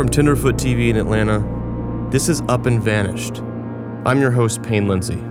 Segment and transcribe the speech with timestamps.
[0.00, 1.40] From Tenderfoot TV in Atlanta,
[2.10, 3.42] this is Up and Vanished.
[4.06, 5.22] I'm your host, Payne Lindsay.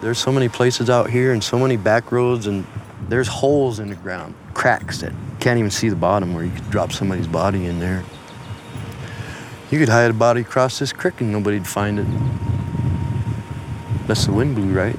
[0.00, 2.64] There's so many places out here and so many back roads and
[3.08, 6.70] there's holes in the ground, cracks that can't even see the bottom where you could
[6.70, 8.04] drop somebody's body in there.
[9.72, 12.06] You could hide a body across this creek and nobody'd find it.
[14.10, 14.96] Unless the wind blew right.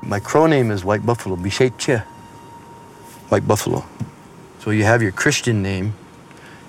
[0.00, 2.02] My crow name is White Buffalo, Bisheche.
[3.28, 3.84] White Buffalo.
[4.60, 5.94] So you have your Christian name,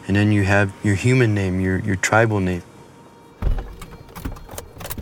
[0.09, 2.63] and then you have your human name, your, your tribal name.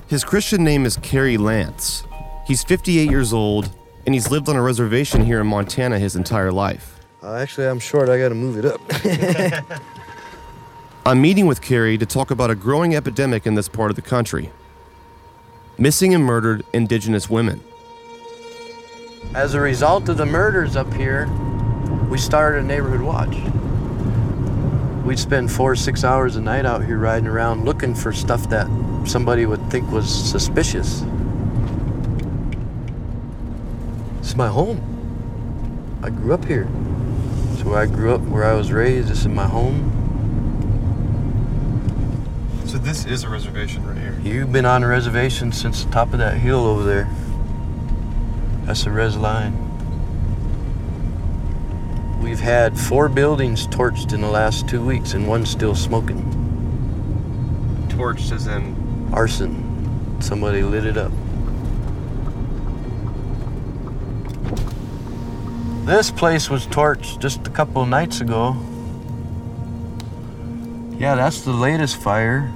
[0.05, 2.03] His Christian name is Kerry Lance.
[2.45, 3.71] He's 58 years old,
[4.05, 6.99] and he's lived on a reservation here in Montana his entire life.
[7.23, 8.09] Uh, actually, I'm short.
[8.09, 9.81] I got to move it up.
[11.07, 14.01] I'm meeting with Kerry to talk about a growing epidemic in this part of the
[14.01, 14.51] country
[15.77, 17.61] missing and murdered Indigenous women.
[19.35, 21.27] As a result of the murders up here,
[22.09, 23.35] we started a neighborhood watch.
[25.05, 28.49] We'd spend four or six hours a night out here riding around looking for stuff
[28.49, 28.65] that
[29.05, 31.01] somebody would think was suspicious.
[34.21, 34.81] This is my home.
[36.01, 36.67] I grew up here.
[37.59, 39.94] So where I grew up, where I was raised, this is my home.
[42.75, 44.19] So this is a reservation right here.
[44.21, 47.09] You've been on a reservation since the top of that hill over there.
[48.65, 49.53] That's the res line.
[52.21, 56.21] We've had four buildings torched in the last two weeks and one's still smoking.
[57.87, 60.19] Torched as in Arson.
[60.19, 61.13] Somebody lit it up.
[65.85, 68.57] This place was torched just a couple of nights ago.
[70.99, 72.51] Yeah, that's the latest fire.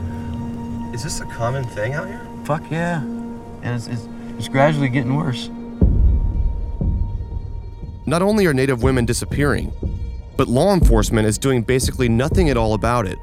[1.00, 2.20] Is this a common thing out here?
[2.44, 3.02] Fuck yeah.
[3.02, 4.06] And it's, it's,
[4.38, 5.50] it's gradually getting worse.
[8.06, 9.72] Not only are Native women disappearing,
[10.36, 13.18] but law enforcement is doing basically nothing at all about it.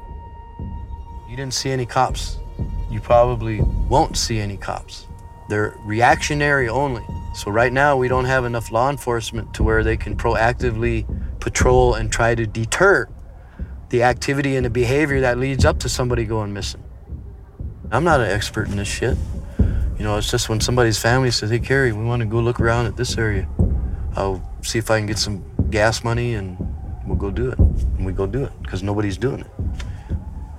[1.29, 2.39] You didn't see any cops.
[2.89, 5.05] You probably won't see any cops.
[5.47, 7.05] They're reactionary only.
[7.35, 11.05] So right now we don't have enough law enforcement to where they can proactively
[11.39, 13.07] patrol and try to deter
[13.89, 16.83] the activity and the behavior that leads up to somebody going missing.
[17.89, 19.17] I'm not an expert in this shit.
[19.97, 22.59] You know, it's just when somebody's family says, "Hey, Kerry, we want to go look
[22.59, 23.47] around at this area.
[24.15, 26.57] I'll see if I can get some gas money and
[27.05, 29.47] we'll go do it." And we go do it because nobody's doing it.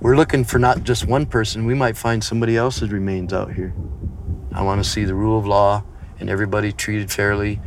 [0.01, 1.65] We're looking for not just one person.
[1.65, 3.73] We might find somebody else's remains out here.
[4.51, 5.83] I want to see the rule of law
[6.19, 7.61] and everybody treated fairly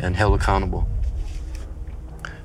[0.00, 0.88] and held accountable.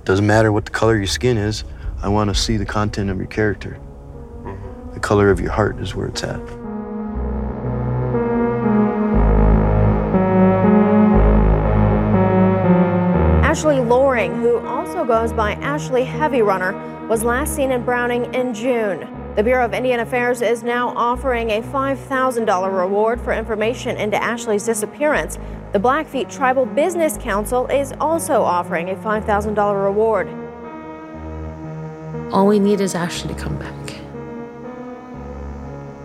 [0.04, 1.64] Doesn't matter what the color of your skin is.
[2.02, 3.80] I want to see the content of your character.
[5.00, 6.42] The color of your heart is where it's at.
[13.42, 16.74] Ashley Loring, who also goes by Ashley Heavy Runner,
[17.08, 19.08] was last seen in Browning in June.
[19.38, 24.66] The Bureau of Indian Affairs is now offering a $5,000 reward for information into Ashley's
[24.66, 25.40] disappearance.
[25.72, 30.28] The Blackfeet Tribal Business Council is also offering a $5,000 reward.
[32.34, 33.79] All we need is Ashley to come back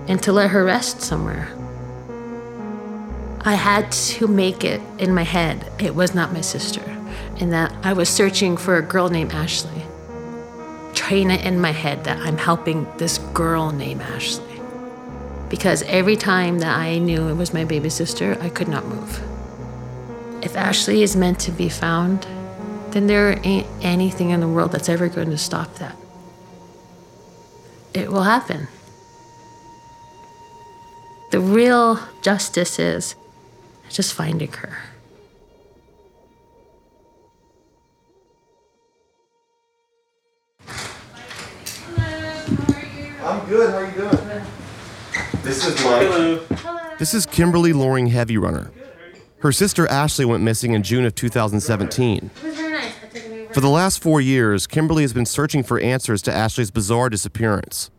[0.09, 1.49] and to let her rest somewhere.
[3.47, 5.71] I had to make it in my head.
[5.79, 6.83] It was not my sister.
[7.37, 9.83] in that I was searching for a girl named Ashley.
[10.95, 14.61] Train it in my head that I'm helping this girl named Ashley.
[15.49, 19.23] Because every time that I knew it was my baby sister, I could not move.
[20.43, 22.27] If Ashley is meant to be found,
[22.91, 25.97] then there ain't anything in the world that's ever going to stop that.
[27.93, 28.69] It will happen.
[31.35, 33.17] The real justice is
[33.89, 34.79] just finding her.
[43.21, 43.69] I'm good.
[43.69, 44.45] How are you doing?
[45.43, 46.07] This is Mike.
[46.07, 46.95] Hello.
[47.01, 48.71] This is Kimberly Loring Heavy Runner.
[49.41, 52.29] Her sister Ashley went missing in June of 2017.
[53.53, 57.91] For the last four years, Kimberly has been searching for answers to Ashley's bizarre disappearance.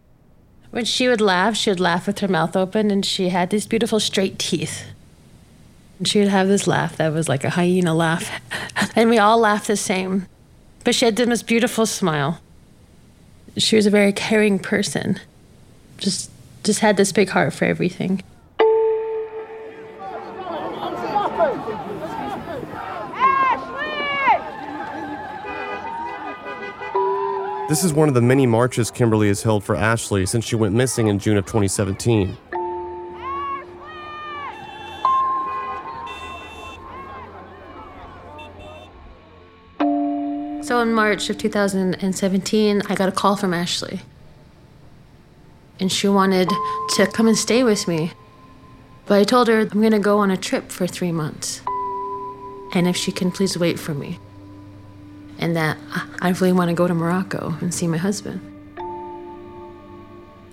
[0.75, 3.65] When she would laugh, she would laugh with her mouth open, and she had these
[3.65, 4.83] beautiful straight teeth.
[5.97, 8.29] And she would have this laugh that was like a hyena laugh.
[8.93, 10.27] and we all laughed the same.
[10.83, 12.41] But she had the most beautiful smile.
[13.55, 15.17] She was a very caring person.
[15.97, 16.29] Just
[16.65, 18.21] just had this big heart for everything.
[27.67, 30.75] This is one of the many marches Kimberly has held for Ashley since she went
[30.75, 32.37] missing in June of 2017.
[40.61, 44.01] So in March of 2017, I got a call from Ashley.
[45.79, 46.49] And she wanted
[46.89, 48.11] to come and stay with me.
[49.07, 51.61] But I told her I'm going to go on a trip for three months.
[52.73, 54.19] And if she can please wait for me.
[55.39, 55.77] And that
[56.21, 58.39] I really want to go to Morocco and see my husband.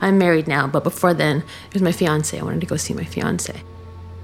[0.01, 2.39] I'm married now, but before then, it was my fiance.
[2.39, 3.63] I wanted to go see my fiance.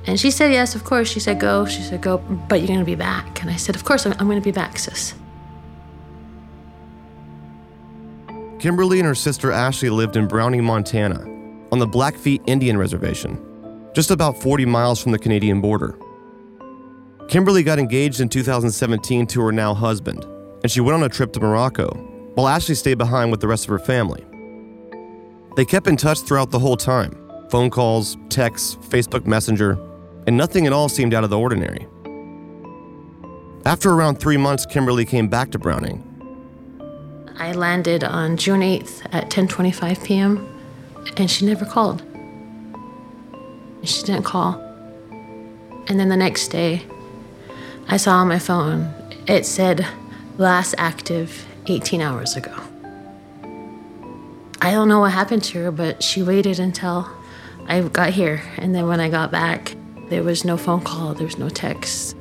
[0.06, 1.08] And she said, Yes, of course.
[1.08, 1.66] She said, Go.
[1.66, 3.42] She said, Go, but you're going to be back.
[3.42, 5.14] And I said, Of course, I'm, I'm going to be back, sis.
[8.58, 11.20] Kimberly and her sister Ashley lived in Browning, Montana,
[11.70, 13.38] on the Blackfeet Indian Reservation,
[13.94, 15.96] just about 40 miles from the Canadian border.
[17.28, 20.26] Kimberly got engaged in 2017 to her now husband,
[20.62, 21.88] and she went on a trip to Morocco,
[22.34, 24.24] while Ashley stayed behind with the rest of her family.
[25.56, 27.16] They kept in touch throughout the whole time
[27.50, 29.78] phone calls, texts, Facebook Messenger,
[30.26, 31.86] and nothing at all seemed out of the ordinary.
[33.64, 36.04] After around three months, Kimberly came back to Browning
[37.40, 40.48] I landed on June 8th at 10:25 p.m.
[41.16, 42.02] and she never called.
[43.84, 44.54] She didn't call.
[45.86, 46.82] And then the next day,
[47.86, 48.92] I saw on my phone
[49.28, 49.86] it said
[50.38, 52.54] last active 18 hours ago.
[54.60, 57.08] I don't know what happened to her, but she waited until
[57.66, 58.42] I got here.
[58.56, 59.76] And then when I got back,
[60.08, 62.16] there was no phone call, there was no text,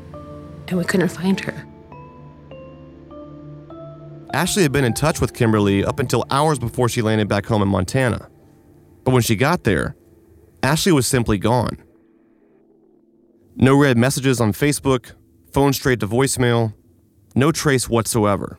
[0.68, 1.66] and we couldn't find her.
[4.34, 7.62] Ashley had been in touch with Kimberly up until hours before she landed back home
[7.62, 8.30] in Montana.
[9.04, 9.96] But when she got there,
[10.64, 11.78] Ashley was simply gone.
[13.56, 15.14] No read messages on Facebook,
[15.52, 16.74] phone straight to voicemail,
[17.38, 18.58] no trace whatsoever.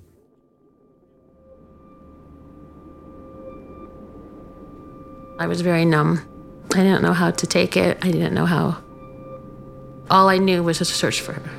[5.40, 6.20] I was very numb.
[6.74, 7.98] I didn't know how to take it.
[8.02, 8.80] I didn't know how.
[10.10, 11.50] All I knew was to search for her.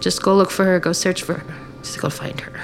[0.00, 2.60] Just go look for her, go search for her, just go find her.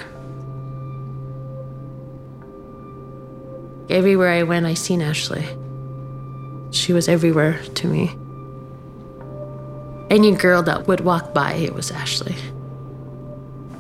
[3.89, 5.47] Everywhere I went, I seen Ashley.
[6.73, 8.17] She was everywhere to me.
[10.11, 12.35] Any girl that would walk by, it was Ashley.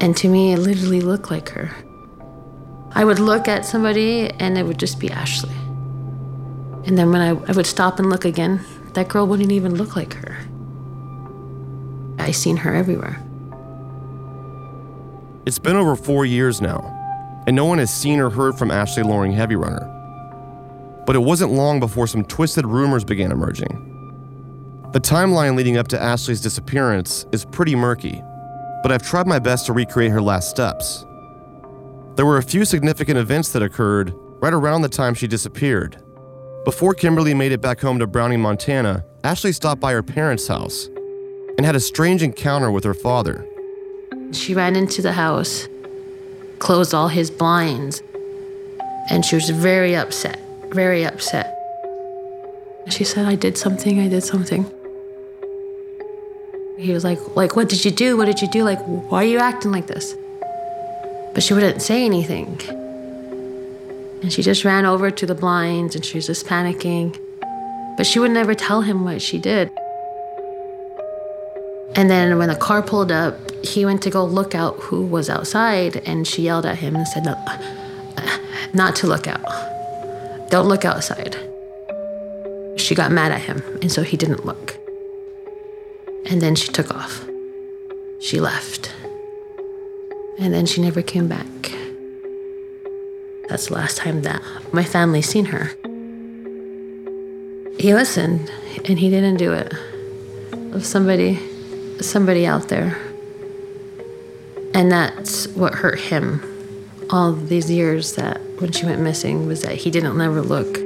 [0.02, 1.70] And to me, it literally looked like her.
[2.90, 5.54] I would look at somebody and it would just be Ashley.
[6.84, 8.60] And then when I, I would stop and look again,
[8.94, 10.36] that girl wouldn't even look like her.
[12.18, 13.22] I seen her everywhere.
[15.46, 16.80] It's been over four years now,
[17.46, 19.88] and no one has seen or heard from Ashley Loring Heavy Runner.
[21.06, 23.88] But it wasn't long before some twisted rumors began emerging.
[24.92, 28.22] The timeline leading up to Ashley's disappearance is pretty murky,
[28.82, 31.04] but I've tried my best to recreate her last steps.
[32.16, 34.12] There were a few significant events that occurred
[34.42, 35.96] right around the time she disappeared.
[36.64, 40.88] Before Kimberly made it back home to Browning, Montana, Ashley stopped by her parents' house
[41.56, 43.46] and had a strange encounter with her father.
[44.32, 45.68] She ran into the house,
[46.58, 48.02] closed all his blinds,
[49.10, 51.58] and she was very upset, very upset.
[52.88, 54.70] She said, I did something, I did something.
[56.78, 58.16] He was like, like, what did you do?
[58.16, 58.64] What did you do?
[58.64, 60.14] Like, why are you acting like this?
[61.34, 62.60] But she wouldn't say anything.
[64.22, 67.18] And she just ran over to the blinds and she was just panicking.
[67.96, 69.70] But she would never tell him what she did.
[71.94, 75.28] And then when the car pulled up, he went to go look out who was
[75.28, 77.32] outside, and she yelled at him and said, no,
[78.16, 78.38] uh,
[78.72, 79.44] not to look out.
[80.50, 81.36] Don't look outside.
[82.76, 84.81] She got mad at him, and so he didn't look.
[86.26, 87.24] And then she took off.
[88.20, 88.94] She left.
[90.38, 91.46] And then she never came back.
[93.48, 95.72] That's the last time that my family seen her.
[97.78, 98.50] He listened
[98.84, 99.72] and he didn't do it.
[100.72, 101.38] Of somebody
[102.00, 102.98] somebody out there.
[104.74, 106.42] And that's what hurt him
[107.10, 110.81] all these years that when she went missing was that he didn't never look.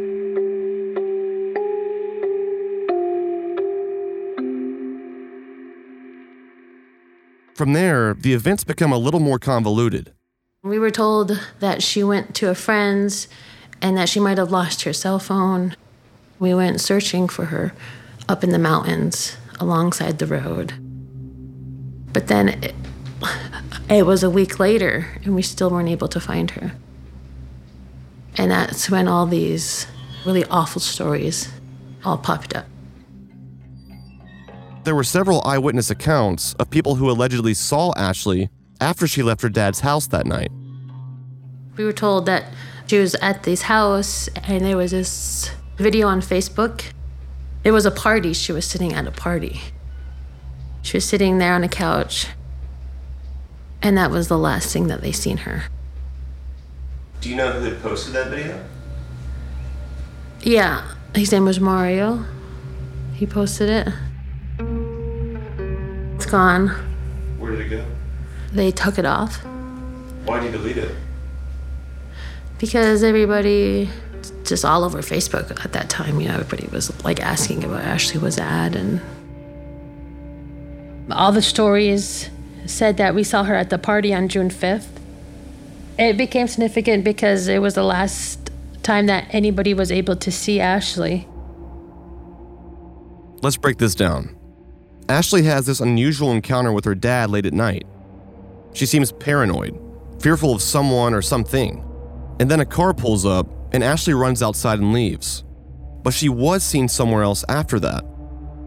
[7.56, 10.12] From there, the events become a little more convoluted.
[10.62, 13.28] We were told that she went to a friend's
[13.80, 15.74] and that she might have lost her cell phone.
[16.38, 17.72] We went searching for her
[18.28, 20.74] up in the mountains alongside the road.
[22.12, 22.74] But then it,
[23.88, 26.72] it was a week later and we still weren't able to find her.
[28.36, 29.86] And that's when all these
[30.26, 31.50] really awful stories
[32.04, 32.66] all popped up.
[34.86, 38.50] There were several eyewitness accounts of people who allegedly saw Ashley
[38.80, 40.52] after she left her dad's house that night.
[41.76, 42.44] We were told that
[42.86, 46.84] she was at this house and there was this video on Facebook.
[47.64, 48.32] It was a party.
[48.32, 49.60] She was sitting at a party.
[50.82, 52.28] She was sitting there on a couch.
[53.82, 55.64] And that was the last thing that they seen her.
[57.20, 58.64] Do you know who had posted that video?
[60.42, 62.24] Yeah, his name was Mario.
[63.14, 63.92] He posted it.
[66.26, 66.70] It's gone.
[67.38, 67.86] Where did it go?
[68.50, 69.44] They took it off
[70.24, 70.92] Why did you delete it?
[72.58, 73.88] because everybody,
[74.42, 78.18] just all over Facebook at that time, you know, everybody was like asking about Ashley
[78.18, 79.00] was at, and
[81.12, 82.28] all the stories
[82.64, 84.88] said that we saw her at the party on June 5th.
[85.96, 88.50] It became significant because it was the last
[88.82, 91.28] time that anybody was able to see Ashley.
[93.42, 94.36] Let's break this down.
[95.08, 97.86] Ashley has this unusual encounter with her dad late at night.
[98.72, 99.78] She seems paranoid,
[100.20, 101.84] fearful of someone or something.
[102.40, 105.44] And then a car pulls up, and Ashley runs outside and leaves.
[106.02, 108.04] But she was seen somewhere else after that,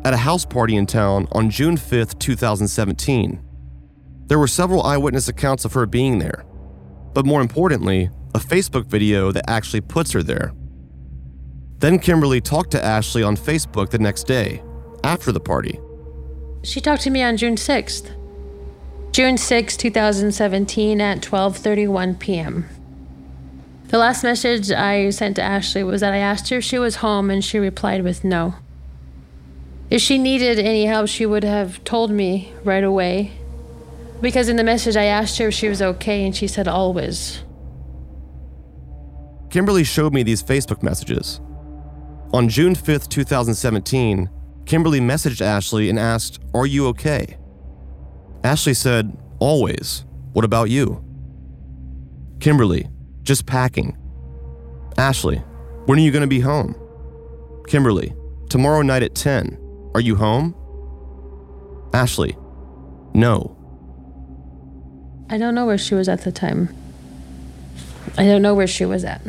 [0.06, 3.44] at a house party in town on June 5th, 2017.
[4.28, 6.46] There were several eyewitness accounts of her being there,
[7.14, 10.54] but more importantly, a Facebook video that actually puts her there.
[11.80, 14.64] Then Kimberly talked to Ashley on Facebook the next day,
[15.04, 15.80] after the party.
[16.62, 18.12] She talked to me on June 6th.
[19.12, 22.70] June 6, 2017 at 12:31 p.m.
[23.88, 26.98] The last message I sent to Ashley was that I asked her if she was
[26.98, 28.56] home and she replied with no.
[29.90, 33.32] If she needed any help, she would have told me right away.
[34.22, 37.44] Because in the message I asked her if she was okay and she said always.
[39.50, 41.42] Kimberly showed me these Facebook messages.
[42.32, 44.30] On June 5th, 2017,
[44.70, 47.38] Kimberly messaged Ashley and asked, Are you okay?
[48.44, 50.06] Ashley said, Always.
[50.34, 51.04] What about you?
[52.40, 52.88] Kimberly,
[53.24, 53.98] just packing.
[54.96, 55.38] Ashley,
[55.88, 56.76] when are you going to be home?
[57.68, 58.14] Kimberly,
[58.48, 59.58] tomorrow night at 10.
[59.96, 60.54] Are you home?
[61.92, 62.38] Ashley,
[63.16, 63.58] no.
[65.32, 66.70] I don't know where she was at the time.
[68.20, 69.24] I don't know where she was at.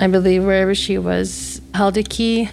[0.00, 2.50] I believe wherever she was held a key.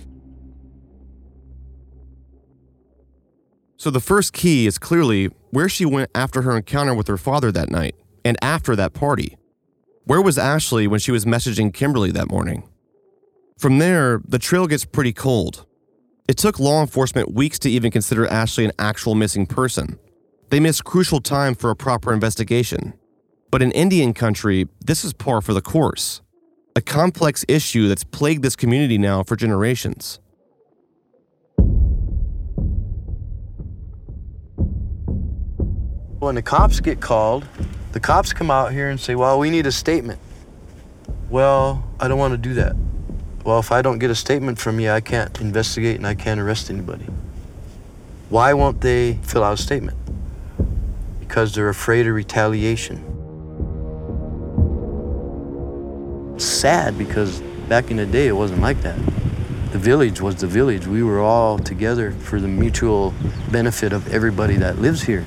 [3.80, 7.50] So the first key is clearly where she went after her encounter with her father
[7.54, 7.96] that night
[8.26, 9.38] and after that party.
[10.04, 12.68] Where was Ashley when she was messaging Kimberly that morning?
[13.58, 15.66] From there, the trail gets pretty cold.
[16.28, 19.98] It took law enforcement weeks to even consider Ashley an actual missing person.
[20.50, 22.96] They missed crucial time for a proper investigation.
[23.50, 26.22] But in Indian country, this is par for the course.
[26.76, 30.20] A complex issue that's plagued this community now for generations.
[36.20, 37.48] When the cops get called,
[37.94, 40.20] the cops come out here and say, Well, we need a statement.
[41.30, 42.76] Well, I don't want to do that.
[43.46, 46.42] Well, if I don't get a statement from you, I can't investigate and I can't
[46.42, 47.06] arrest anybody.
[48.28, 49.98] Why won't they fill out a statement?
[51.22, 52.98] Because they're afraid of retaliation.
[56.36, 58.98] It's sad because back in the day it wasn't like that.
[59.72, 60.86] The village was the village.
[60.86, 63.14] We were all together for the mutual
[63.52, 65.26] benefit of everybody that lives here.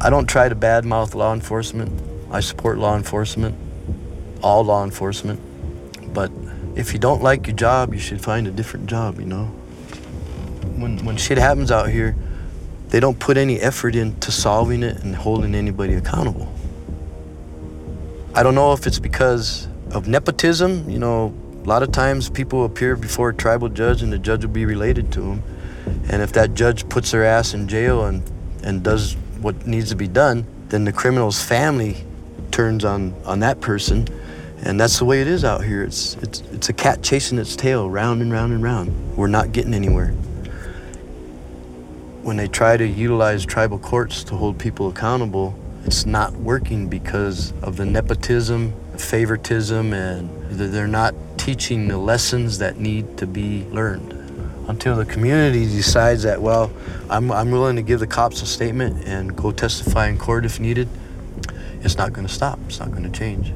[0.00, 1.90] I don't try to badmouth law enforcement.
[2.30, 3.56] I support law enforcement,
[4.42, 5.40] all law enforcement.
[6.14, 6.30] But
[6.76, 9.46] if you don't like your job, you should find a different job, you know?
[10.76, 12.14] When, when shit happens out here,
[12.90, 16.52] they don't put any effort into solving it and holding anybody accountable.
[18.34, 20.88] I don't know if it's because of nepotism.
[20.88, 24.44] You know, a lot of times people appear before a tribal judge and the judge
[24.44, 25.42] will be related to them.
[26.08, 28.22] And if that judge puts their ass in jail and,
[28.62, 31.96] and does what needs to be done, then the criminal's family
[32.50, 34.06] turns on, on that person.
[34.62, 35.82] And that's the way it is out here.
[35.82, 39.16] It's, it's, it's a cat chasing its tail round and round and round.
[39.16, 40.10] We're not getting anywhere.
[42.22, 47.52] When they try to utilize tribal courts to hold people accountable, it's not working because
[47.62, 54.17] of the nepotism, favoritism, and they're not teaching the lessons that need to be learned
[54.68, 56.70] until the community decides that, well,
[57.08, 60.60] I'm, I'm willing to give the cops a statement and go testify in court if
[60.60, 60.88] needed,
[61.80, 62.58] it's not going to stop.
[62.66, 63.52] It's not going to change.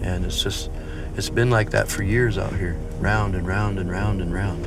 [0.00, 0.70] And it's just,
[1.16, 4.66] it's been like that for years out here, round and round and round and round.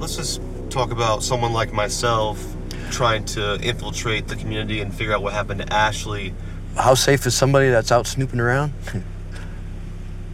[0.00, 2.42] Let's just talk about someone like myself
[2.90, 6.32] trying to infiltrate the community and figure out what happened to Ashley.
[6.76, 8.72] How safe is somebody that's out snooping around?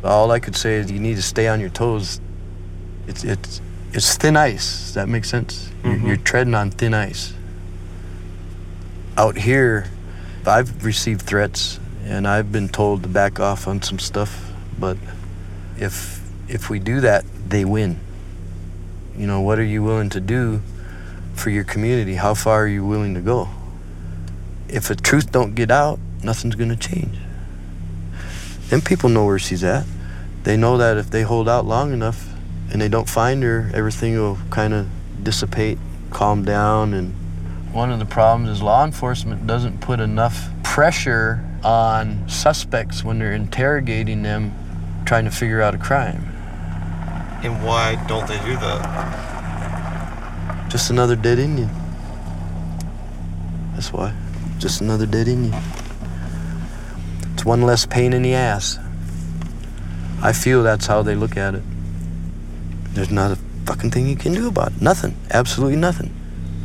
[0.05, 2.21] All I could say is you need to stay on your toes.
[3.07, 3.61] It's it's
[3.93, 4.85] it's thin ice.
[4.87, 5.71] Does that make sense?
[5.83, 6.07] You're, Mhm.
[6.07, 7.33] you're treading on thin ice.
[9.17, 9.87] Out here,
[10.47, 14.97] I've received threats and I've been told to back off on some stuff, but
[15.79, 17.99] if if we do that, they win.
[19.19, 20.63] You know, what are you willing to do
[21.35, 22.15] for your community?
[22.15, 23.49] How far are you willing to go?
[24.69, 27.19] If the truth don't get out, nothing's gonna change.
[28.69, 29.87] Them people know where she's at.
[30.43, 32.29] They know that if they hold out long enough
[32.71, 34.87] and they don't find her, everything will kind of
[35.23, 35.79] dissipate,
[36.11, 36.93] calm down.
[36.93, 37.15] And
[37.73, 43.33] one of the problems is law enforcement doesn't put enough pressure on suspects when they're
[43.33, 44.53] interrogating them,
[45.07, 46.25] trying to figure out a crime.
[47.43, 49.09] And why don't they do that?
[50.71, 51.71] Just another dead Indian.
[53.73, 54.13] That's why.
[54.59, 55.57] Just another dead Indian.
[57.39, 58.81] It's one less pain in the ass.
[60.21, 61.63] I feel that's how they look at it.
[62.95, 64.83] There's not a fucking thing you can do about it.
[64.83, 65.15] Nothing.
[65.31, 66.13] Absolutely nothing.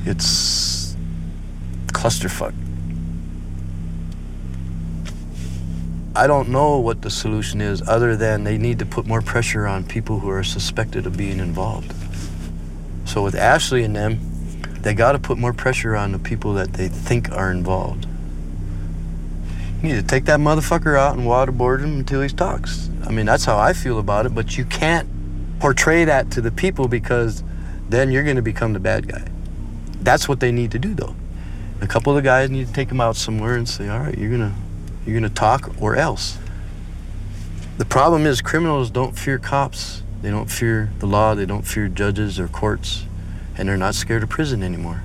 [0.03, 0.95] It's
[1.89, 2.55] clusterfuck.
[6.15, 9.67] I don't know what the solution is other than they need to put more pressure
[9.67, 11.93] on people who are suspected of being involved.
[13.05, 14.17] So with Ashley and them,
[14.81, 18.07] they got to put more pressure on the people that they think are involved.
[19.83, 22.89] You need to take that motherfucker out and waterboard him until he talks.
[23.05, 25.09] I mean, that's how I feel about it, but you can't
[25.59, 27.43] portray that to the people because
[27.89, 29.27] then you're going to become the bad guy.
[29.99, 31.17] That's what they need to do, though.
[31.81, 34.17] A couple of the guys need to take him out somewhere and say, "All right,
[34.17, 34.53] you're gonna,
[35.05, 36.37] you're gonna talk, or else."
[37.77, 40.01] The problem is criminals don't fear cops.
[40.21, 41.35] They don't fear the law.
[41.35, 43.03] They don't fear judges or courts,
[43.57, 45.03] and they're not scared of prison anymore.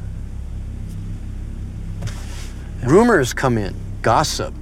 [2.85, 4.55] Rumors come in, gossip.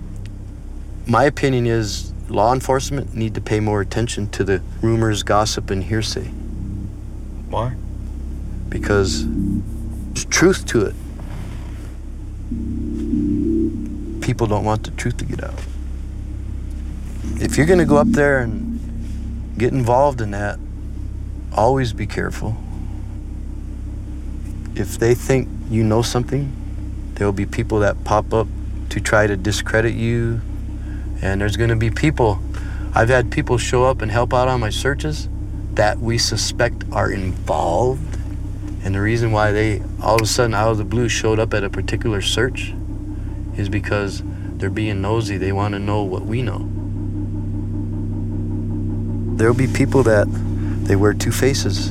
[1.07, 5.85] My opinion is law enforcement need to pay more attention to the rumors, gossip, and
[5.85, 6.25] hearsay
[7.49, 7.75] Why?
[8.69, 10.95] because there's truth to it.
[14.21, 15.55] People don't want the truth to get out.
[17.37, 20.59] If you're going to go up there and get involved in that,
[21.53, 22.57] always be careful.
[24.75, 26.53] If they think you know something,
[27.15, 28.49] there will be people that pop up
[28.91, 30.41] to try to discredit you.
[31.23, 32.41] And there's going to be people.
[32.95, 35.29] I've had people show up and help out on my searches
[35.75, 38.17] that we suspect are involved
[38.87, 41.53] and the reason why they all of a sudden out of the blue showed up
[41.53, 42.73] at a particular search
[43.57, 45.39] is because they're being nosy.
[45.39, 46.71] They want to know what we know.
[49.37, 50.29] There'll be people that
[50.85, 51.91] they wear two faces.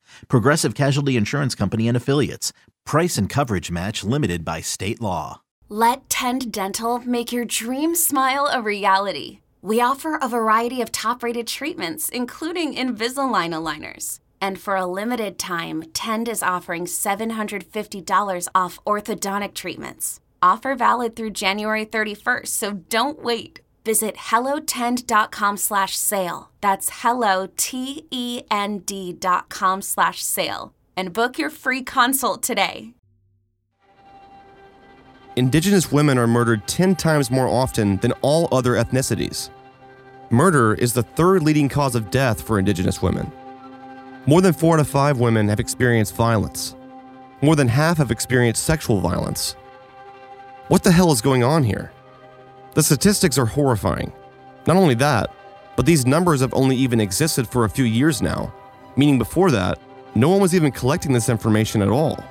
[0.27, 2.53] Progressive Casualty Insurance Company and Affiliates.
[2.85, 5.41] Price and coverage match limited by state law.
[5.69, 9.39] Let Tend Dental make your dream smile a reality.
[9.61, 14.19] We offer a variety of top rated treatments, including Invisalign aligners.
[14.41, 20.19] And for a limited time, Tend is offering $750 off orthodontic treatments.
[20.41, 23.61] Offer valid through January 31st, so don't wait.
[23.83, 26.51] Visit hellotend.com slash sale.
[26.61, 30.73] That's hello, T-E-N-D dot com slash sale.
[30.95, 32.93] And book your free consult today.
[35.37, 39.49] Indigenous women are murdered 10 times more often than all other ethnicities.
[40.29, 43.31] Murder is the third leading cause of death for Indigenous women.
[44.25, 46.75] More than four out of five women have experienced violence.
[47.41, 49.53] More than half have experienced sexual violence.
[50.67, 51.91] What the hell is going on here?
[52.73, 54.11] The statistics are horrifying.
[54.65, 55.33] Not only that,
[55.75, 58.53] but these numbers have only even existed for a few years now,
[58.95, 59.79] meaning before that,
[60.15, 62.23] no one was even collecting this information at all.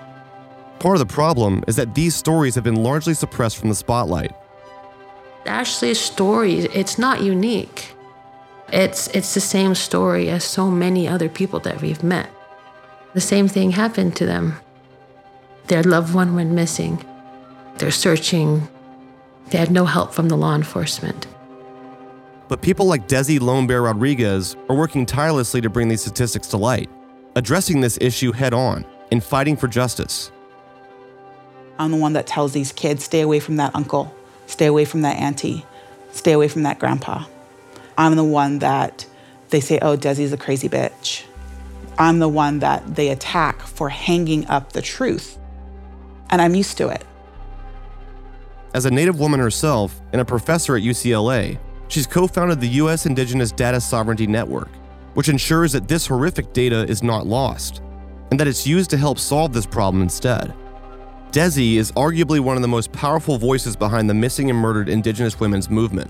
[0.78, 4.32] Part of the problem is that these stories have been largely suppressed from the spotlight.
[5.46, 7.94] Ashley's story, it's not unique.
[8.72, 12.30] It's, it's the same story as so many other people that we've met.
[13.14, 14.56] The same thing happened to them.
[15.66, 17.04] Their loved one went missing.
[17.78, 18.68] They're searching.
[19.50, 21.26] They had no help from the law enforcement.
[22.48, 26.56] But people like Desi Lone Bear Rodriguez are working tirelessly to bring these statistics to
[26.56, 26.88] light,
[27.36, 30.32] addressing this issue head on and fighting for justice.
[31.78, 34.14] I'm the one that tells these kids stay away from that uncle,
[34.46, 35.64] stay away from that auntie,
[36.12, 37.24] stay away from that grandpa.
[37.96, 39.06] I'm the one that
[39.50, 41.24] they say, oh, Desi's a crazy bitch.
[41.98, 45.38] I'm the one that they attack for hanging up the truth.
[46.30, 47.04] And I'm used to it.
[48.72, 53.04] As a Native woman herself and a professor at UCLA, she's co founded the U.S.
[53.04, 54.68] Indigenous Data Sovereignty Network,
[55.14, 57.82] which ensures that this horrific data is not lost
[58.30, 60.54] and that it's used to help solve this problem instead.
[61.32, 65.40] Desi is arguably one of the most powerful voices behind the missing and murdered Indigenous
[65.40, 66.08] women's movement,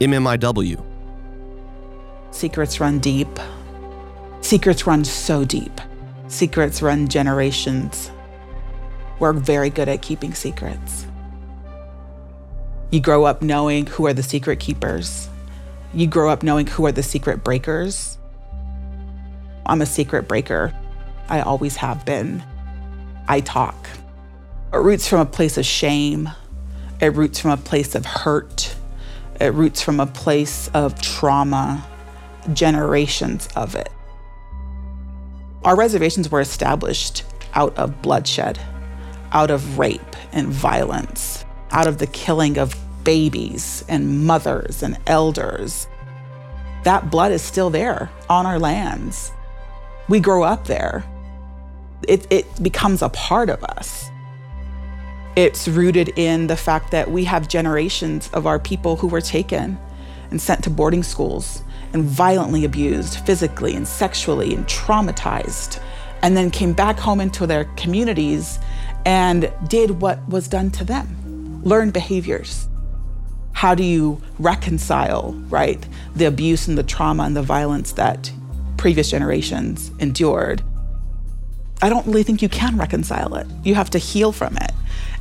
[0.00, 0.84] MMIW.
[2.32, 3.28] Secrets run deep.
[4.40, 5.80] Secrets run so deep.
[6.26, 8.10] Secrets run generations.
[9.20, 11.06] We're very good at keeping secrets.
[12.90, 15.28] You grow up knowing who are the secret keepers.
[15.92, 18.16] You grow up knowing who are the secret breakers.
[19.66, 20.72] I'm a secret breaker.
[21.28, 22.44] I always have been.
[23.28, 23.88] I talk.
[24.72, 26.30] It roots from a place of shame.
[27.00, 28.76] It roots from a place of hurt.
[29.40, 31.84] It roots from a place of trauma,
[32.52, 33.88] generations of it.
[35.64, 38.60] Our reservations were established out of bloodshed,
[39.32, 40.00] out of rape
[40.32, 42.74] and violence, out of the killing of
[43.04, 45.86] babies and mothers and elders.
[46.84, 49.32] That blood is still there on our lands.
[50.08, 51.04] We grow up there.
[52.06, 54.10] It, it becomes a part of us.
[55.34, 59.78] It's rooted in the fact that we have generations of our people who were taken
[60.30, 65.80] and sent to boarding schools and violently abused physically and sexually and traumatized,
[66.22, 68.58] and then came back home into their communities
[69.04, 71.16] and did what was done to them,
[71.66, 72.68] learned behaviors.
[73.52, 78.30] How do you reconcile, right, the abuse and the trauma and the violence that
[78.76, 80.62] previous generations endured?
[81.82, 83.48] I don't really think you can reconcile it.
[83.64, 84.70] You have to heal from it.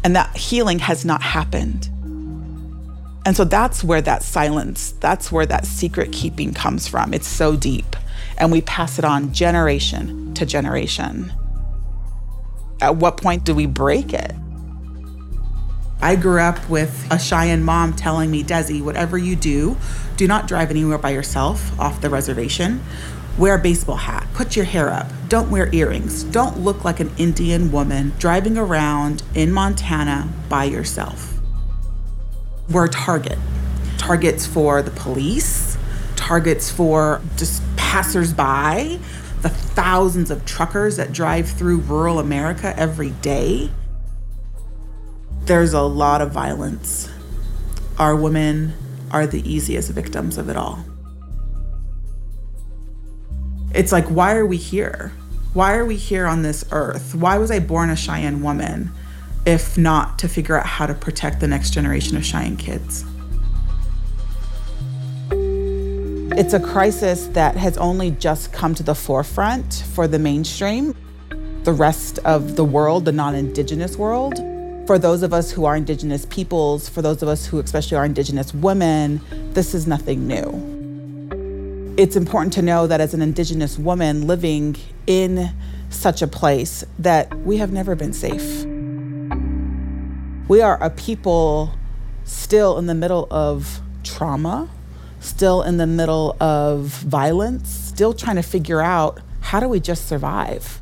[0.03, 1.89] And that healing has not happened.
[3.25, 7.11] And so that's where that silence, that's where that secret keeping comes from.
[7.11, 7.95] It's so deep.
[8.37, 11.33] And we pass it on generation to generation.
[12.81, 14.31] At what point do we break it?
[16.01, 19.77] I grew up with a Cheyenne mom telling me, Desi, whatever you do,
[20.17, 22.83] do not drive anywhere by yourself off the reservation.
[23.37, 24.27] Wear a baseball hat.
[24.33, 25.07] Put your hair up.
[25.27, 26.23] Don't wear earrings.
[26.23, 31.39] Don't look like an Indian woman driving around in Montana by yourself.
[32.69, 33.37] We're a target.
[33.97, 35.77] Targets for the police,
[36.15, 38.99] targets for just passersby,
[39.41, 43.69] the thousands of truckers that drive through rural America every day.
[45.45, 47.07] There's a lot of violence.
[47.99, 48.73] Our women
[49.11, 50.83] are the easiest victims of it all.
[53.71, 55.11] It's like, why are we here?
[55.53, 57.13] Why are we here on this earth?
[57.13, 58.91] Why was I born a Cheyenne woman
[59.45, 63.05] if not to figure out how to protect the next generation of Cheyenne kids?
[66.37, 70.95] It's a crisis that has only just come to the forefront for the mainstream.
[71.63, 74.39] The rest of the world, the non Indigenous world,
[74.87, 78.05] for those of us who are Indigenous peoples, for those of us who especially are
[78.05, 79.21] Indigenous women,
[79.53, 80.75] this is nothing new
[81.97, 84.75] it's important to know that as an indigenous woman living
[85.07, 85.49] in
[85.89, 88.65] such a place that we have never been safe.
[90.49, 91.71] We are a people
[92.25, 94.69] still in the middle of trauma,
[95.21, 100.07] still in the middle of violence, still trying to figure out how do we just
[100.07, 100.81] survive?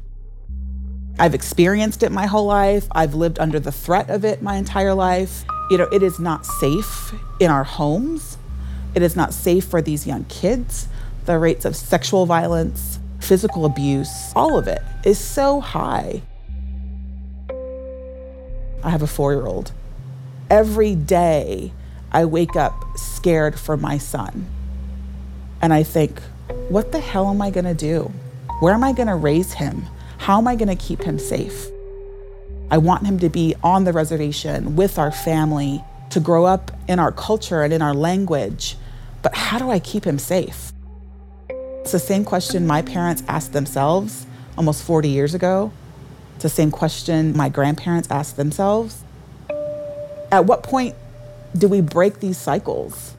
[1.20, 2.88] I've experienced it my whole life.
[2.92, 5.46] I've lived under the threat of it my entire life.
[5.70, 8.38] You know, it is not safe in our homes
[8.96, 10.88] It is not safe for these young kids.
[11.26, 16.22] The rates of sexual violence, physical abuse, all of it is so high.
[18.84, 19.72] I have a four year old.
[20.50, 21.74] Every day
[22.12, 24.48] I wake up scared for my son.
[25.62, 26.22] And I think,
[26.70, 28.12] what the hell am I gonna do?
[28.60, 29.88] Where am I gonna raise him?
[30.24, 31.68] How am I gonna keep him safe?
[32.72, 36.98] I want him to be on the reservation with our family, to grow up in
[36.98, 38.78] our culture and in our language.
[39.22, 40.72] But how do I keep him safe?
[41.50, 44.26] It's the same question my parents asked themselves
[44.58, 45.74] almost 40 years ago.
[46.36, 49.04] It's the same question my grandparents asked themselves.
[50.32, 50.96] At what point
[51.58, 53.18] do we break these cycles?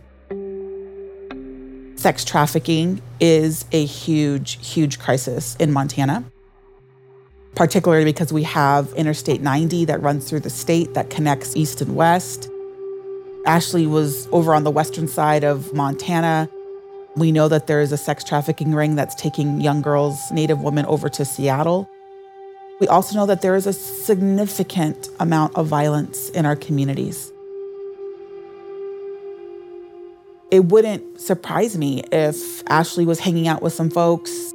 [1.96, 6.24] Sex trafficking is a huge, huge crisis in Montana,
[7.54, 11.94] particularly because we have Interstate 90 that runs through the state that connects east and
[11.94, 12.50] west.
[13.46, 16.48] Ashley was over on the western side of Montana.
[17.16, 20.86] We know that there is a sex trafficking ring that's taking young girls, Native women,
[20.86, 21.88] over to Seattle.
[22.80, 27.32] We also know that there is a significant amount of violence in our communities.
[30.50, 34.53] It wouldn't surprise me if Ashley was hanging out with some folks,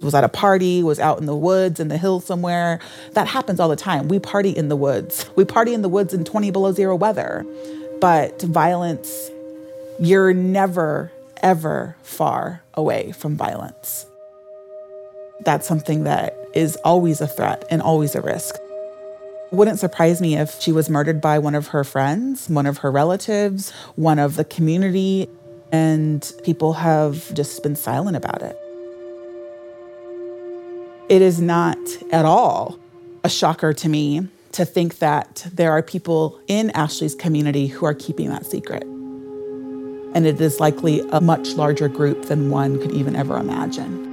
[0.00, 2.80] was at a party, was out in the woods, in the hills somewhere.
[3.12, 4.08] That happens all the time.
[4.08, 5.28] We party in the woods.
[5.36, 7.44] We party in the woods in 20 below zero weather.
[8.00, 9.30] But violence,
[9.98, 11.10] you're never,
[11.42, 14.06] ever far away from violence.
[15.44, 18.54] That's something that is always a threat and always a risk.
[19.52, 22.90] Wouldn't surprise me if she was murdered by one of her friends, one of her
[22.90, 25.28] relatives, one of the community,
[25.70, 28.58] and people have just been silent about it.
[31.08, 31.78] It is not
[32.10, 32.80] at all
[33.22, 37.94] a shocker to me to think that there are people in Ashley's community who are
[37.94, 38.82] keeping that secret.
[38.82, 44.04] And it is likely a much larger group than one could even ever imagine.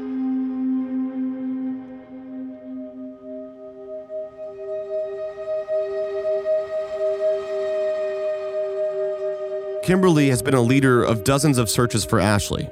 [9.83, 12.69] Kimberly has been a leader of dozens of searches for Ashley.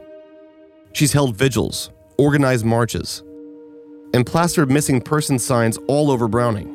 [0.93, 3.23] She's held vigils, organized marches,
[4.13, 6.67] and plastered missing person signs all over Browning.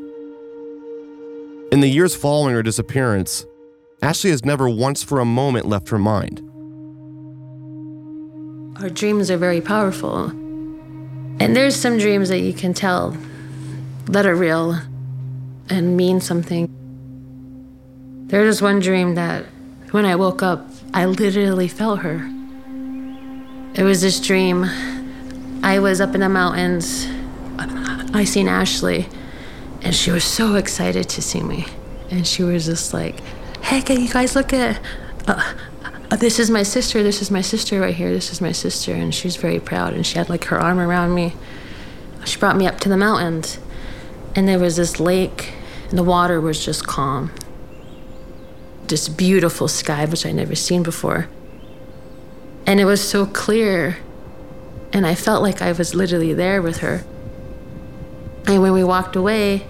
[1.72, 3.44] In the years following her disappearance,
[4.02, 6.40] Ashley has never once for a moment left her mind.
[8.80, 10.26] Our dreams are very powerful.
[11.38, 13.16] And there's some dreams that you can tell
[14.06, 14.78] that are real
[15.68, 16.68] and mean something.
[18.28, 19.44] There's one dream that
[19.90, 22.30] when I woke up, I literally felt her.
[23.74, 24.64] It was this dream.
[25.62, 27.06] I was up in the mountains.
[27.58, 29.08] I seen Ashley,
[29.82, 31.66] and she was so excited to see me.
[32.10, 33.20] And she was just like,
[33.62, 34.80] hey, can you guys look at.
[35.26, 35.54] Uh,
[36.10, 37.02] uh, this is my sister.
[37.02, 38.12] This is my sister right here.
[38.12, 38.94] This is my sister.
[38.94, 39.92] And she was very proud.
[39.92, 41.34] And she had like her arm around me.
[42.24, 43.58] She brought me up to the mountains.
[44.34, 45.52] And there was this lake,
[45.88, 47.32] and the water was just calm
[48.88, 51.28] this beautiful sky, which I'd never seen before.
[52.66, 53.98] And it was so clear.
[54.92, 57.04] And I felt like I was literally there with her.
[58.46, 59.66] And when we walked away,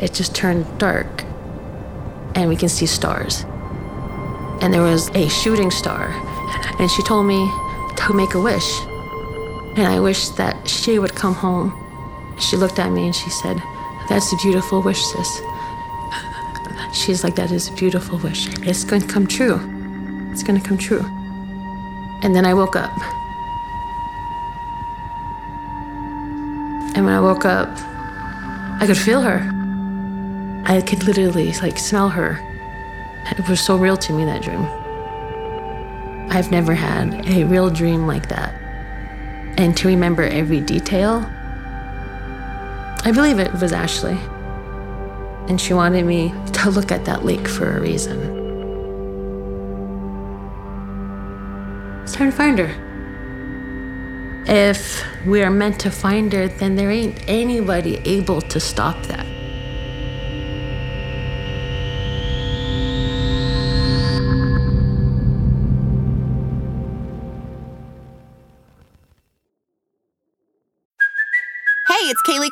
[0.00, 1.24] it just turned dark.
[2.34, 3.44] And we can see stars.
[4.60, 6.10] And there was a shooting star.
[6.78, 7.50] And she told me
[7.96, 8.80] to make a wish.
[9.76, 11.72] And I wished that she would come home.
[12.38, 13.62] She looked at me and she said,
[14.08, 15.40] That's a beautiful wish, sis.
[16.92, 18.48] She's like, That is a beautiful wish.
[18.60, 19.60] It's going to come true.
[20.32, 21.04] It's going to come true.
[22.22, 22.92] And then I woke up.
[26.96, 27.68] And when I woke up,
[28.78, 29.40] I could feel her.
[30.66, 32.38] I could literally like smell her.
[33.38, 34.66] It was so real to me that dream.
[36.30, 38.54] I've never had a real dream like that.
[39.58, 41.24] And to remember every detail,
[43.04, 44.18] I believe it was Ashley.
[45.48, 48.18] And she wanted me to look at that lake for a reason.
[52.02, 52.85] It's time to find her.
[54.48, 59.35] If we are meant to find her, then there ain't anybody able to stop that.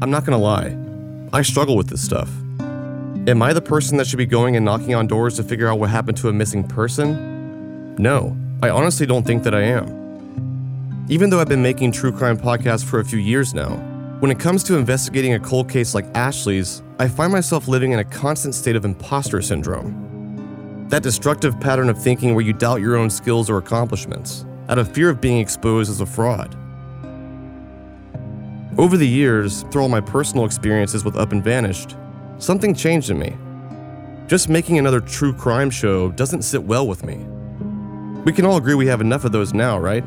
[0.00, 0.76] I'm not gonna lie,
[1.32, 2.30] I struggle with this stuff.
[3.26, 5.80] Am I the person that should be going and knocking on doors to figure out
[5.80, 7.96] what happened to a missing person?
[7.96, 11.06] No, I honestly don't think that I am.
[11.08, 13.70] Even though I've been making true crime podcasts for a few years now,
[14.20, 17.98] when it comes to investigating a cold case like Ashley's, I find myself living in
[17.98, 20.86] a constant state of imposter syndrome.
[20.90, 24.92] That destructive pattern of thinking where you doubt your own skills or accomplishments, out of
[24.92, 26.56] fear of being exposed as a fraud.
[28.78, 31.96] Over the years, through all my personal experiences with Up and Vanished,
[32.38, 33.36] something changed in me.
[34.28, 37.16] Just making another true crime show doesn't sit well with me.
[38.22, 40.04] We can all agree we have enough of those now, right?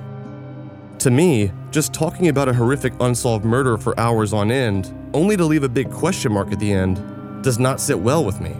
[1.00, 5.44] To me, just talking about a horrific unsolved murder for hours on end, only to
[5.44, 8.56] leave a big question mark at the end, does not sit well with me.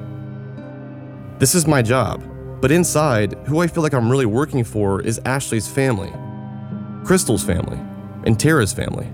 [1.40, 2.22] This is my job,
[2.60, 6.12] but inside, who I feel like I'm really working for is Ashley's family,
[7.06, 7.80] Crystal's family,
[8.26, 9.08] and Tara's family.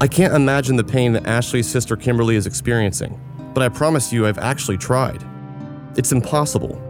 [0.00, 3.20] I can't imagine the pain that Ashley's sister Kimberly is experiencing,
[3.52, 5.24] but I promise you I've actually tried.
[5.96, 6.80] It's impossible.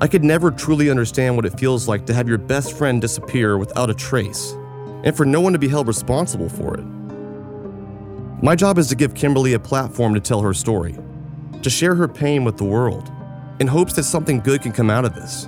[0.00, 3.58] I could never truly understand what it feels like to have your best friend disappear
[3.58, 4.52] without a trace,
[5.04, 6.84] and for no one to be held responsible for it.
[8.42, 10.96] My job is to give Kimberly a platform to tell her story,
[11.60, 13.12] to share her pain with the world,
[13.60, 15.44] in hopes that something good can come out of this.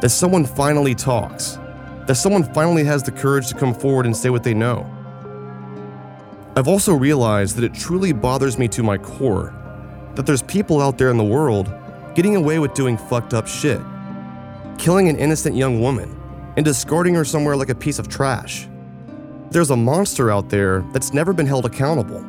[0.00, 1.58] That someone finally talks,
[2.06, 4.90] that someone finally has the courage to come forward and say what they know.
[6.58, 9.54] I've also realized that it truly bothers me to my core
[10.16, 11.72] that there's people out there in the world
[12.16, 13.80] getting away with doing fucked up shit,
[14.76, 16.20] killing an innocent young woman,
[16.56, 18.66] and discarding her somewhere like a piece of trash.
[19.52, 22.26] There's a monster out there that's never been held accountable.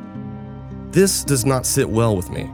[0.92, 2.48] This does not sit well with me.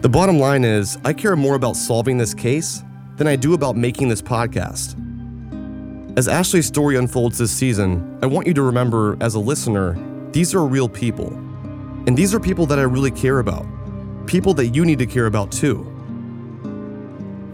[0.00, 2.82] The bottom line is, I care more about solving this case
[3.16, 4.94] than I do about making this podcast.
[6.18, 9.96] As Ashley's story unfolds this season, I want you to remember, as a listener,
[10.32, 11.28] these are real people.
[12.08, 13.64] And these are people that I really care about.
[14.26, 15.86] People that you need to care about too.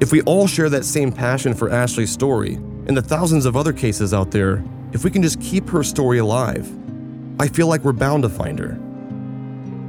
[0.01, 3.75] If we all share that same passion for Ashley's story, and the thousands of other
[3.75, 6.67] cases out there, if we can just keep her story alive,
[7.39, 8.77] I feel like we're bound to find her.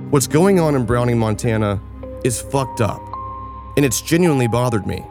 [0.10, 1.82] What's going on in Browning, Montana
[2.26, 3.02] is fucked up,
[3.78, 5.06] and it's genuinely bothered me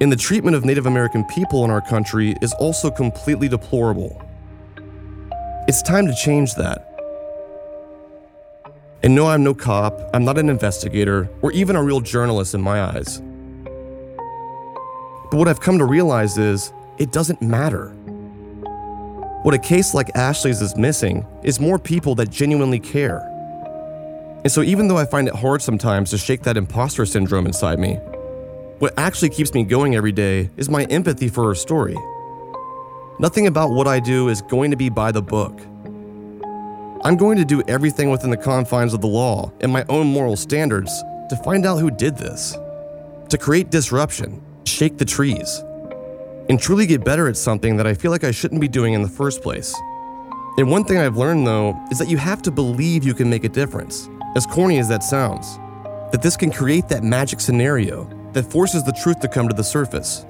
[0.00, 4.20] and the treatment of Native American people in our country is also completely deplorable.
[5.68, 6.86] It's time to change that.
[9.02, 12.60] And no, I'm no cop, I'm not an investigator, or even a real journalist in
[12.60, 13.20] my eyes.
[15.30, 17.90] But what I've come to realize is it doesn't matter.
[19.42, 23.26] What a case like Ashley's is missing is more people that genuinely care.
[24.42, 27.78] And so, even though I find it hard sometimes to shake that imposter syndrome inside
[27.78, 27.98] me,
[28.80, 31.98] what actually keeps me going every day is my empathy for her story.
[33.18, 35.60] Nothing about what I do is going to be by the book.
[37.04, 40.34] I'm going to do everything within the confines of the law and my own moral
[40.34, 42.56] standards to find out who did this,
[43.28, 45.62] to create disruption, shake the trees,
[46.48, 49.02] and truly get better at something that I feel like I shouldn't be doing in
[49.02, 49.74] the first place.
[50.56, 53.44] And one thing I've learned though is that you have to believe you can make
[53.44, 55.58] a difference, as corny as that sounds,
[56.12, 59.64] that this can create that magic scenario that forces the truth to come to the
[59.64, 60.24] surface.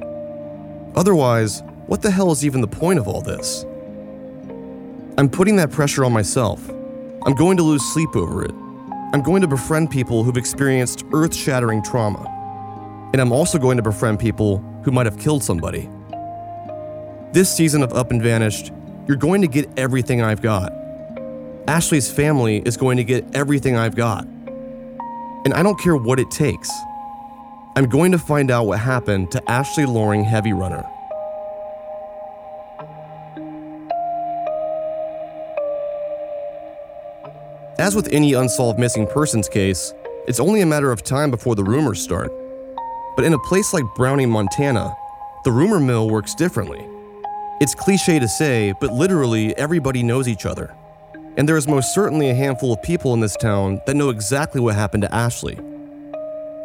[0.94, 3.64] Otherwise, what the hell is even the point of all this?
[5.18, 6.68] I'm putting that pressure on myself.
[7.26, 8.52] I'm going to lose sleep over it.
[9.12, 12.24] I'm going to befriend people who've experienced earth shattering trauma.
[13.12, 15.90] And I'm also going to befriend people who might have killed somebody.
[17.32, 18.72] This season of Up and Vanished,
[19.06, 20.72] you're going to get everything I've got.
[21.66, 24.24] Ashley's family is going to get everything I've got.
[25.44, 26.70] And I don't care what it takes.
[27.76, 30.84] I'm going to find out what happened to Ashley Loring Heavy Runner.
[37.78, 39.94] As with any unsolved missing persons case,
[40.26, 42.32] it's only a matter of time before the rumors start.
[43.14, 44.92] But in a place like Browning, Montana,
[45.44, 46.84] the rumor mill works differently.
[47.60, 50.74] It's cliche to say, but literally everybody knows each other.
[51.36, 54.60] And there is most certainly a handful of people in this town that know exactly
[54.60, 55.58] what happened to Ashley.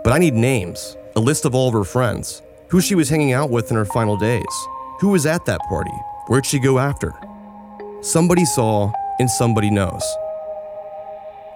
[0.05, 3.33] But I need names, a list of all of her friends, who she was hanging
[3.33, 4.45] out with in her final days,
[4.99, 5.89] who was at that party,
[6.27, 7.11] where'd she go after.
[8.01, 10.03] Somebody saw, and somebody knows.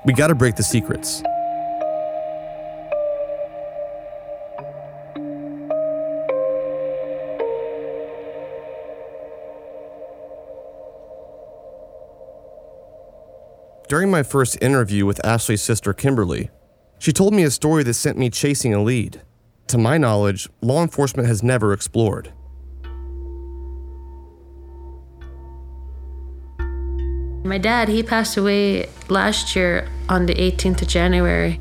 [0.04, 1.22] We gotta break the secrets.
[13.88, 16.50] During my first interview with Ashley's sister Kimberly,
[17.00, 19.22] she told me a story that sent me chasing a lead.
[19.68, 22.34] To my knowledge, law enforcement has never explored.
[27.44, 31.60] My dad, he passed away last year on the 18th of January.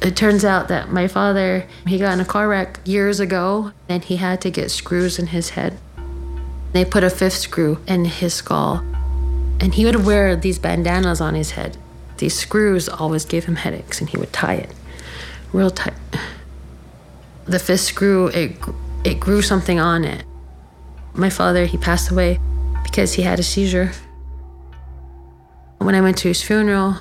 [0.00, 4.04] It turns out that my father, he got in a car wreck years ago and
[4.04, 5.78] he had to get screws in his head.
[6.72, 8.84] They put a fifth screw in his skull
[9.60, 11.76] and he would wear these bandanas on his head.
[12.24, 14.70] These screws always gave him headaches, and he would tie it
[15.52, 15.92] real tight.
[17.44, 18.56] The fifth screw, it,
[19.04, 20.24] it grew something on it.
[21.12, 22.40] My father, he passed away
[22.82, 23.92] because he had a seizure.
[25.76, 26.96] When I went to his funeral,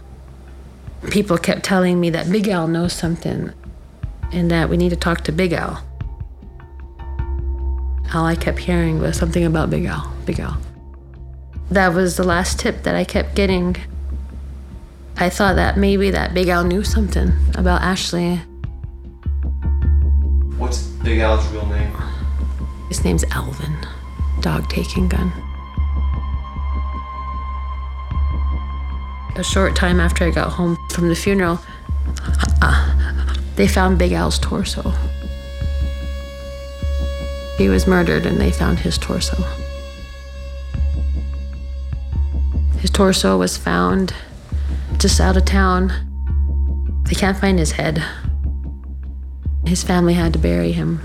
[1.10, 3.54] people kept telling me that Big Al knows something
[4.34, 5.82] and that we need to talk to Big Al.
[8.14, 10.58] All I kept hearing was something about Big Al, Big Al.
[11.72, 13.78] That was the last tip that I kept getting.
[15.18, 18.38] I thought that maybe that Big Al knew something about Ashley.
[20.58, 21.94] What's Big Al's real name?
[22.90, 23.78] His name's Alvin,
[24.42, 25.32] dog taking gun.
[29.36, 31.60] A short time after I got home from the funeral,
[32.62, 34.94] uh, they found Big Al's torso.
[37.58, 39.38] He was murdered and they found his torso.
[42.80, 44.14] His torso was found
[45.04, 45.92] just out of town.
[47.10, 48.02] They can't find his head.
[49.66, 51.02] His family had to bury him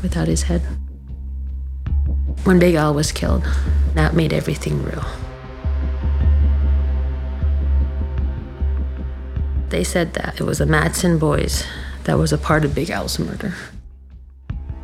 [0.00, 0.62] without his head.
[2.44, 3.46] When Big Al was killed,
[3.92, 5.04] that made everything real.
[9.68, 11.66] They said that it was the Matson boys
[12.04, 13.52] that was a part of Big Al's murder.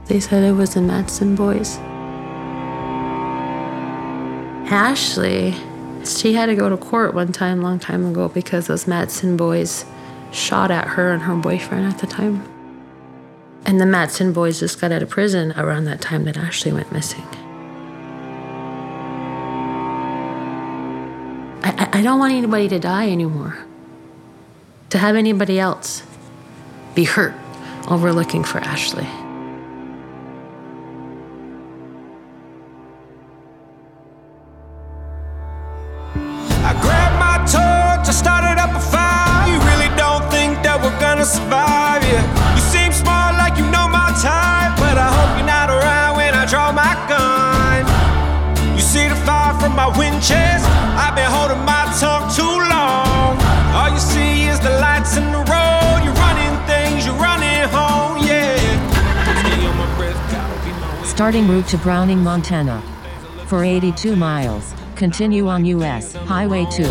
[0.09, 1.79] They said it was the Matson boys.
[4.71, 5.55] Ashley
[6.05, 9.85] she had to go to court one time, long time ago, because those Matson boys
[10.33, 12.43] shot at her and her boyfriend at the time.
[13.65, 16.91] And the Matson boys just got out of prison around that time that Ashley went
[16.93, 17.25] missing.
[21.63, 23.59] I, I don't want anybody to die anymore.
[24.91, 26.03] To have anybody else
[26.95, 27.35] be hurt
[27.91, 29.07] over looking for Ashley.
[49.91, 50.65] My wind chest.
[50.97, 53.39] I've been holding my tongue too long.
[53.75, 56.01] All you see is the lights in the road.
[56.05, 58.57] You're running things, you're running home, yeah.
[59.41, 62.83] Stay on my breath, gotta be my Starting route to Browning, Montana.
[63.47, 66.83] For 82 miles, continue on US Highway 2.
[66.83, 66.89] No,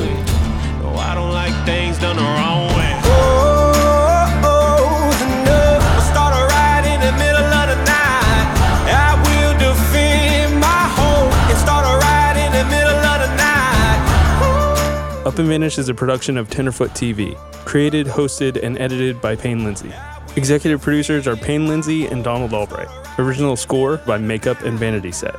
[15.38, 19.64] Up and Vanish is a production of Tenderfoot TV, created, hosted, and edited by Payne
[19.64, 19.94] Lindsay.
[20.36, 22.88] Executive producers are Payne Lindsay and Donald Albright.
[23.20, 25.36] Original score by Makeup and Vanity Set.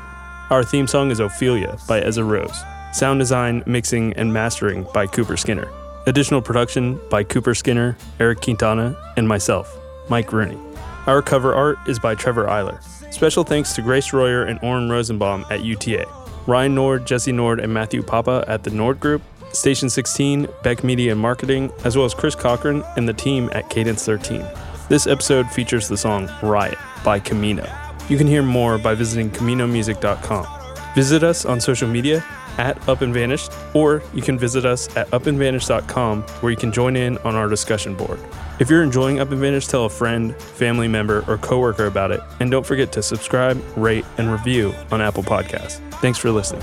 [0.51, 2.63] Our theme song is Ophelia by Ezra Rose.
[2.93, 5.69] Sound design, mixing, and mastering by Cooper Skinner.
[6.07, 9.77] Additional production by Cooper Skinner, Eric Quintana, and myself,
[10.09, 10.61] Mike Rooney.
[11.09, 12.81] Our cover art is by Trevor Eiler.
[13.13, 16.07] Special thanks to Grace Royer and Oren Rosenbaum at UTA.
[16.47, 19.23] Ryan Nord, Jesse Nord, and Matthew Papa at the Nord Group,
[19.53, 23.69] Station 16, Beck Media and Marketing, as well as Chris Cochran and the team at
[23.71, 24.45] Cadence 13.
[24.89, 27.69] This episode features the song Riot by Camino.
[28.09, 30.47] You can hear more by visiting CaminoMusic.com.
[30.95, 32.25] Visit us on social media
[32.59, 36.97] at Up and Vanished, or you can visit us at upandvanished.com where you can join
[36.97, 38.19] in on our discussion board.
[38.59, 42.21] If you're enjoying Up and Vanished, tell a friend, family member, or coworker about it,
[42.41, 45.79] and don't forget to subscribe, rate, and review on Apple Podcasts.
[46.01, 46.63] Thanks for listening.